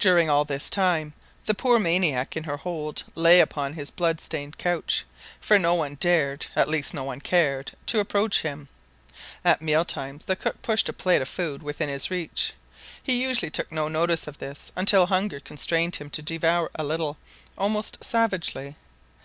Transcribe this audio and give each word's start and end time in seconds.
During 0.00 0.28
all 0.28 0.44
this 0.44 0.68
time 0.68 1.14
the 1.44 1.54
poor 1.54 1.78
maniac 1.78 2.36
in 2.36 2.42
her 2.42 2.56
hold 2.56 3.04
lay 3.14 3.38
upon 3.38 3.74
his 3.74 3.92
blood 3.92 4.20
stained 4.20 4.58
couch, 4.58 5.04
for 5.40 5.56
no 5.56 5.72
one 5.76 5.94
dared 5.94 6.46
at 6.56 6.68
least 6.68 6.92
no 6.92 7.04
one 7.04 7.20
cared 7.20 7.70
to 7.86 8.00
approach 8.00 8.42
him. 8.42 8.68
At 9.44 9.62
meal 9.62 9.84
times 9.84 10.24
the 10.24 10.34
cook 10.34 10.60
pushed 10.62 10.88
a 10.88 10.92
plate 10.92 11.22
of 11.22 11.28
food 11.28 11.62
within 11.62 11.88
his 11.88 12.10
reach. 12.10 12.54
He 13.00 13.22
usually 13.22 13.50
took 13.52 13.70
no 13.70 13.86
notice 13.86 14.26
of 14.26 14.38
this 14.38 14.72
until, 14.74 15.06
hunger 15.06 15.38
constrained 15.38 15.94
him 15.94 16.10
to 16.10 16.22
devour 16.22 16.68
a 16.74 16.82
little, 16.82 17.16
almost 17.56 18.02
savagely. 18.04 18.74